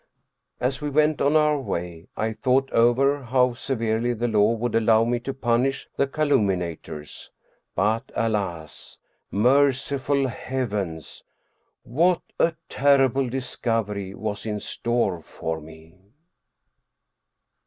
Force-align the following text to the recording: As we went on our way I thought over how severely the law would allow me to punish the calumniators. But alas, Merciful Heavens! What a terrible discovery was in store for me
As 0.59 0.81
we 0.81 0.89
went 0.89 1.21
on 1.21 1.35
our 1.35 1.59
way 1.59 2.07
I 2.17 2.33
thought 2.33 2.71
over 2.71 3.21
how 3.21 3.53
severely 3.53 4.13
the 4.13 4.27
law 4.27 4.53
would 4.53 4.73
allow 4.73 5.03
me 5.03 5.19
to 5.19 5.31
punish 5.31 5.87
the 5.95 6.07
calumniators. 6.07 7.29
But 7.75 8.11
alas, 8.15 8.97
Merciful 9.29 10.27
Heavens! 10.27 11.23
What 11.83 12.23
a 12.39 12.55
terrible 12.67 13.29
discovery 13.29 14.15
was 14.15 14.47
in 14.47 14.59
store 14.59 15.21
for 15.21 15.61
me 15.61 15.99